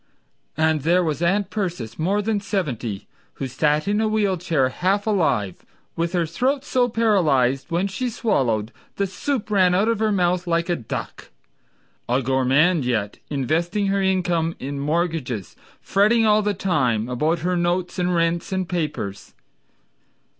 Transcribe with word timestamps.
And 0.57 0.81
there 0.81 1.03
was 1.03 1.21
Aunt 1.21 1.51
Persis 1.51 1.99
more 1.99 2.23
than 2.23 2.39
seventy 2.39 3.05
Who 3.35 3.45
sat 3.47 3.87
in 3.87 4.01
a 4.01 4.07
wheel 4.07 4.35
chair 4.35 4.69
half 4.69 5.05
alive 5.05 5.63
With 5.95 6.13
her 6.13 6.25
throat 6.25 6.65
so 6.65 6.89
paralyzed, 6.89 7.67
when 7.69 7.85
she 7.85 8.09
swallowed 8.09 8.71
The 8.95 9.05
soup 9.05 9.51
ran 9.51 9.75
out 9.75 9.87
of 9.87 9.99
her 9.99 10.11
mouth 10.11 10.47
like 10.47 10.69
a 10.69 10.75
duck— 10.75 11.29
A 12.09 12.23
gourmand 12.23 12.83
yet, 12.83 13.19
investing 13.29 13.89
her 13.89 14.01
income 14.01 14.55
In 14.57 14.79
mortgages, 14.79 15.55
fretting 15.81 16.25
all 16.25 16.41
the 16.41 16.55
time 16.55 17.07
About 17.07 17.41
her 17.45 17.55
notes 17.55 17.99
and 17.99 18.15
rents 18.15 18.51
and 18.51 18.67
papers. 18.67 19.35